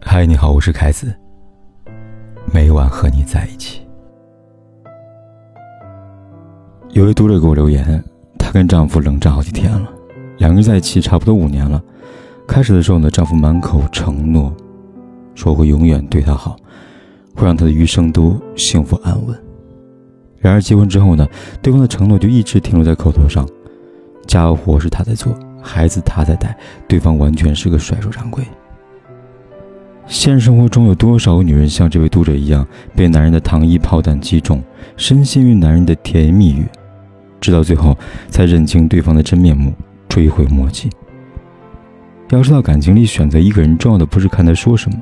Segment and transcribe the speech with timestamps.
[0.00, 1.12] 嗨，你好，我是凯子。
[2.52, 3.82] 每晚和你在一起。
[6.90, 8.02] 有位读者给我留言，
[8.38, 9.88] 她跟丈夫冷战好几天了，
[10.38, 11.82] 两个人在一起差不多五年了。
[12.46, 14.54] 开始的时候呢，丈夫满口承诺，
[15.34, 16.56] 说会永远对她好，
[17.34, 19.36] 会让她的余生都幸福安稳。
[20.38, 21.26] 然而结婚之后呢，
[21.60, 23.46] 对方的承诺就一直停留在口头上，
[24.26, 26.56] 家务活是他在做，孩子他在带，
[26.86, 28.44] 对方完全是个甩手掌柜。
[30.08, 34.62] 现实生活中有多少个女人像这位读者一样，被男人的糖衣炮弹击中，
[34.96, 36.66] 深陷于男人的甜言蜜语，
[37.38, 37.96] 直到最后
[38.28, 39.70] 才认清对方的真面目，
[40.08, 40.88] 追悔莫及。
[42.30, 44.98] 要知道，感情里选择一个人，重要的不是看他说什么，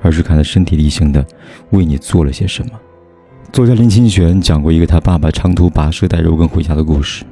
[0.00, 1.24] 而是看他身体力行的
[1.70, 2.72] 为你做了些什么。
[3.52, 7.22] 作家林清玄讲过一个他爸爸长途跋涉带肉羹回家的故事。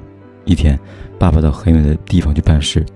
[0.46, 0.78] 一天，
[1.18, 2.86] 爸爸到很远的地方去办事，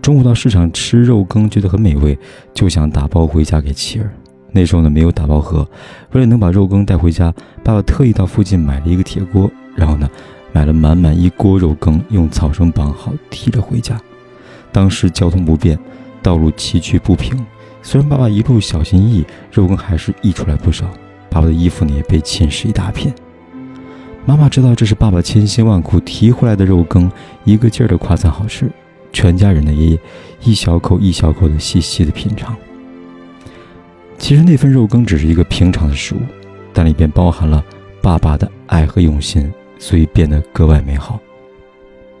[0.00, 2.18] 中午到市场吃肉羹，觉得很美味，
[2.54, 4.10] 就想打包回家给妻儿。
[4.52, 5.68] 那时候呢，没有打包盒，
[6.12, 10.08] 为了能把肉羹带回家，爸爸特意到附近买了一个铁锅，然后呢，
[10.52, 14.00] 买了满满一锅肉羹，用草绳绑好，提着回家。
[14.72, 15.78] 当时交通不便，
[16.22, 17.38] 道路崎岖不平，
[17.82, 20.86] 虽然爸爸一路小心翼翼，肉羹还是溢出来不少。
[21.28, 23.14] 爸爸的衣服呢，也被浸湿一大片。
[24.30, 27.10] 妈妈知道这是爸爸千辛万苦提回来的肉羹，
[27.42, 28.70] 一个劲儿的夸赞好吃，
[29.12, 29.98] 全家人的爷爷
[30.44, 32.56] 一小口一小口的细细的品尝。
[34.18, 36.18] 其实那份肉羹只是一个平常的食物，
[36.72, 37.60] 但里边包含了
[38.00, 41.18] 爸爸的爱和用心，所以变得格外美好。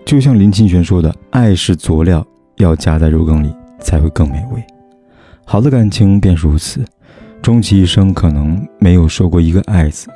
[0.04, 4.60] 就像林清玄说的：“爱是佐料，要加在肉羹里才会更美味。”
[5.46, 6.84] 好的感情便是如此，
[7.40, 10.08] 终其一生可能没有说过一个“爱”字。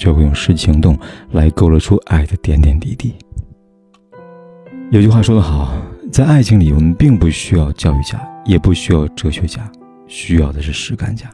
[0.00, 0.98] 就会用实际行动
[1.32, 3.14] 来勾勒出爱的点点滴滴。
[4.90, 5.74] 有句话说得好，
[6.10, 9.70] 在爱情里，我们并不需要教育家，也不需要哲学家，
[10.06, 11.30] 需要的是实干家。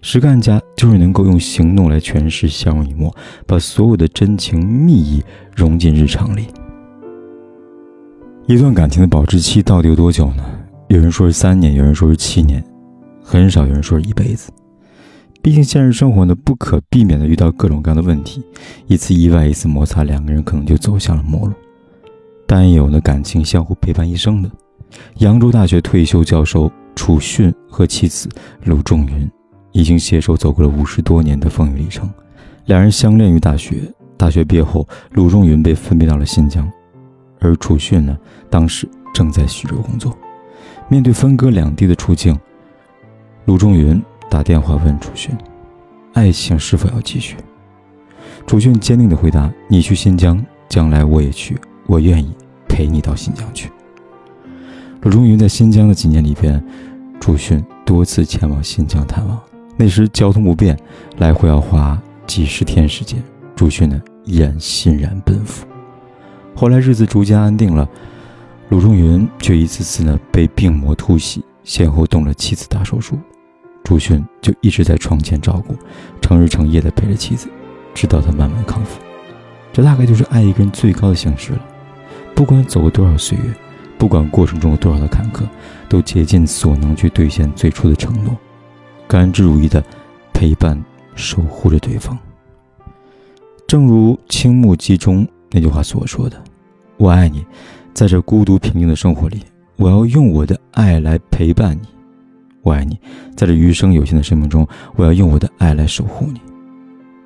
[0.00, 3.14] 实干家就是能够用行动来诠释相濡以沫，
[3.46, 5.22] 把所有的真情蜜意
[5.54, 6.46] 融进日常里。
[8.46, 10.44] 一段感情的保质期到底有多久呢？
[10.88, 12.64] 有人说是三年，有人说是七年，
[13.22, 14.50] 很少有人说是一辈子。
[15.42, 18.44] 毕竟现实生活呢，不可避免的遇到各种各样的问题，
[18.86, 21.54] 一次意外，一次摩擦，两个人可能就走向了陌路。
[22.46, 24.50] 但也有呢感情相互陪伴一生的。
[25.18, 28.28] 扬州大学退休教授楚迅和妻子
[28.64, 29.30] 鲁仲云，
[29.72, 32.10] 已经携手走过了五十多年的风雨历程。
[32.66, 33.82] 两人相恋于大学，
[34.18, 36.70] 大学毕业后，鲁仲云被分配到了新疆，
[37.38, 38.16] 而楚迅呢，
[38.50, 40.14] 当时正在徐州工作。
[40.88, 42.38] 面对分隔两地的处境，
[43.46, 44.02] 鲁仲云。
[44.30, 45.36] 打电话问楚迅
[46.14, 47.36] ：“爱情是否要继续？”
[48.46, 52.32] 楚迅坚定地回答：“你去新疆，将来我也去，我愿意
[52.68, 53.68] 陪你到新疆去。”
[55.02, 56.62] 鲁仲云在新疆的几年里边，
[57.20, 59.38] 楚迅多次前往新疆探望。
[59.76, 60.78] 那时交通不便，
[61.18, 63.20] 来回要花几十天时间。
[63.56, 65.66] 楚迅呢，依然欣然奔赴。
[66.54, 67.88] 后来日子逐渐安定了，
[68.68, 73.18] 鲁仲云却一次次呢被病魔突袭，先后动了七次大手术。
[73.90, 75.74] 朱迅就一直在床前照顾，
[76.22, 77.48] 成日成夜的陪着妻子，
[77.92, 79.00] 直到她慢慢康复。
[79.72, 81.66] 这大概就是爱一个人最高的形式了。
[82.32, 83.52] 不管走过多少岁月，
[83.98, 85.42] 不管过程中有多少的坎坷，
[85.88, 88.38] 都竭尽所能去兑现最初的承诺，
[89.08, 89.82] 甘之如饴的
[90.32, 90.80] 陪伴、
[91.16, 92.16] 守护着对方。
[93.66, 96.40] 正如青木集中那句话所说的
[96.96, 97.44] ：“我爱你，
[97.92, 99.40] 在这孤独平静的生活里，
[99.74, 101.88] 我要用我的爱来陪伴你。”
[102.62, 102.98] 我爱你，
[103.36, 104.66] 在这余生有限的生命中，
[104.96, 106.40] 我要用我的爱来守护你。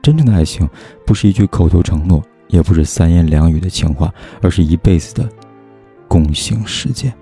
[0.02, 0.68] 真正的爱情，
[1.06, 4.12] 不是一句口头承诺，也不是三言两语的情话，
[4.42, 5.28] 而是一辈子的
[6.06, 7.12] 共行实践。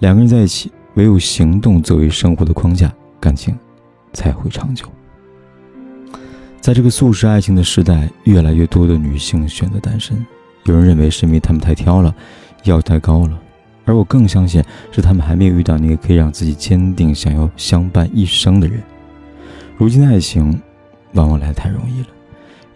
[0.00, 3.56] 两个人在一起，唯有行动作为生活的框架，感情
[4.12, 4.86] 才会长久。
[6.60, 10.24] 在这个速食爱情的时代，越来越多的女性选择单身。
[10.64, 12.14] 有人认为是因为她们太挑了，
[12.64, 13.38] 要求太高了。
[13.84, 18.82] 而我更相信，是他们还没有遇到那个可以让自己坚定、想要相伴一生的人。
[19.76, 20.58] 如今的爱情，
[21.12, 22.06] 往往来得太容易了。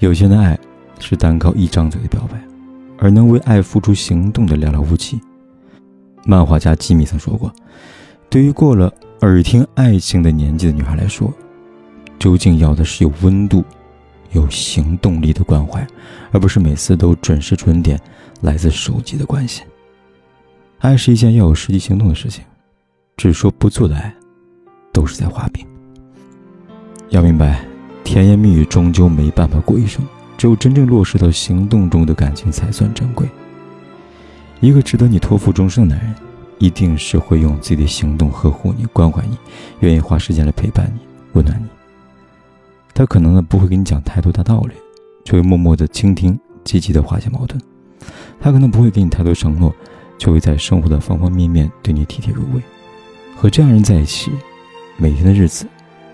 [0.01, 0.59] 有些的爱，
[1.01, 2.39] 是单靠一张嘴的表白，
[2.99, 5.19] 而能为爱付出行动的寥寥无几。
[6.25, 7.51] 漫画家吉米曾说过
[8.29, 8.93] ：“对于过了
[9.23, 11.33] 耳听爱情的年纪的女孩来说，
[12.19, 13.65] 究竟要的是有温度、
[14.33, 15.87] 有行动力的关怀，
[16.33, 17.99] 而不是每次都准时准点、
[18.43, 19.65] 来自手机的关心。”
[20.81, 22.45] 爱是一件要有实际行动的事情，
[23.17, 24.15] 只说不做的爱，
[24.93, 25.67] 都是在画饼。
[27.09, 27.65] 要明白，
[28.05, 33.29] 甜言蜜语终究没办法过一生，只有真正落实到行动中的感情才算珍贵。
[34.61, 36.15] 一个值得你托付终生的男人，
[36.59, 39.37] 一定是会用自己的行动呵护你、关怀你，
[39.81, 41.01] 愿意花时间来陪伴你、
[41.33, 41.67] 温暖你。
[42.95, 44.75] 他可能呢不会给你讲太多大道理，
[45.25, 47.61] 就会默默的倾听，积极的化解矛盾。
[48.41, 49.75] 他可能不会给你太多承诺，
[50.19, 52.61] 就会在生活的方方面面对你体贴入微。
[53.35, 54.33] 和这样人在一起，
[54.97, 55.65] 每天的日子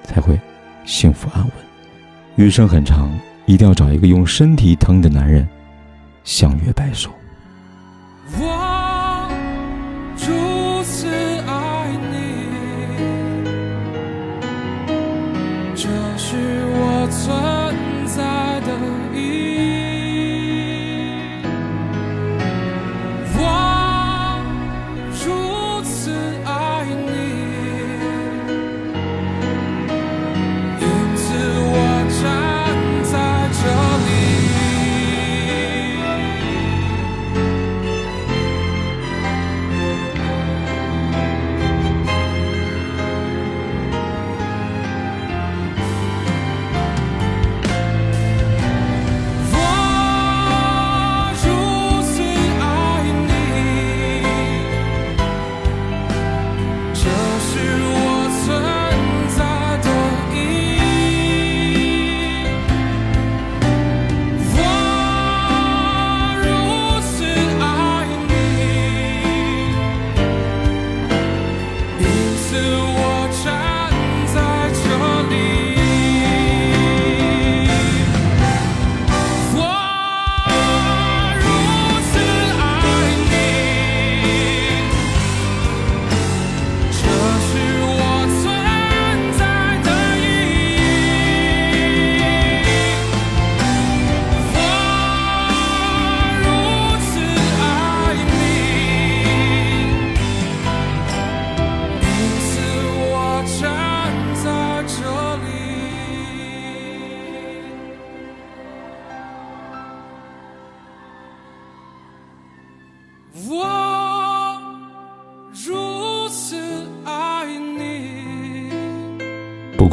[0.05, 0.39] 才会
[0.85, 1.51] 幸福安稳。
[2.37, 3.11] 余生很长，
[3.47, 5.49] 一定要找一个用身体疼你的男人，
[6.23, 7.11] 相约白首。
[8.37, 9.29] 我
[10.19, 11.07] 如此
[11.47, 12.17] 爱你，
[15.75, 16.37] 这是
[16.77, 18.69] 我存在的
[19.19, 19.64] 意义。